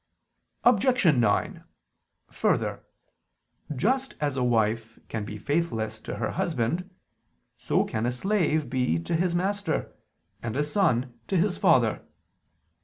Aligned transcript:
Objection 0.63 1.19
9: 1.19 1.63
Further, 2.31 2.83
just 3.75 4.15
as 4.19 4.35
a 4.35 4.43
wife 4.43 4.97
can 5.09 5.23
be 5.25 5.37
faithless 5.37 5.99
to 5.99 6.15
her 6.15 6.31
husband, 6.31 6.89
so 7.55 7.83
can 7.83 8.07
a 8.07 8.11
slave 8.11 8.67
be 8.67 8.97
to 8.97 9.15
his 9.15 9.35
master, 9.35 9.93
and 10.41 10.57
a 10.57 10.63
son 10.63 11.19
to 11.27 11.37
his 11.37 11.55
father. 11.55 12.01